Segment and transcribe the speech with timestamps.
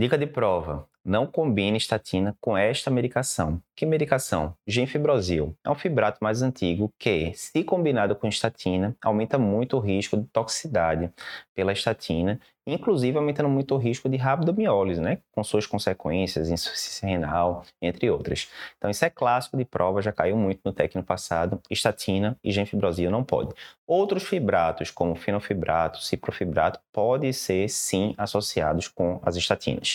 [0.00, 3.60] Dica de prova: não combine estatina com esta medicação.
[3.74, 4.54] Que medicação?
[4.66, 5.56] Genfibrosil.
[5.64, 10.24] É um fibrato mais antigo que, se combinado com estatina, aumenta muito o risco de
[10.28, 11.10] toxicidade
[11.54, 15.18] pela estatina, inclusive aumentando muito o risco de rabdomiólise, né?
[15.32, 18.50] com suas consequências, insuficiência renal, entre outras.
[18.76, 21.60] Então, isso é clássico de prova, já caiu muito no técnico passado.
[21.70, 23.54] Estatina e genfibrosil não pode.
[23.86, 29.89] Outros fibratos, como fenofibrato, ciprofibrato, podem ser sim associados com as estatinas.